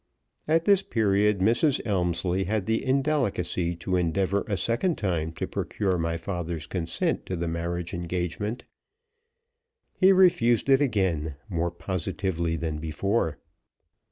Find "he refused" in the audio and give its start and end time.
9.93-10.71